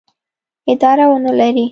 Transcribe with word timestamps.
اداره 0.71 1.05
ونه 1.09 1.31
لري. 1.39 1.65